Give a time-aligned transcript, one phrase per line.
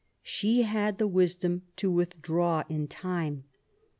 [0.23, 3.43] She had the wisdom to withdraw in time.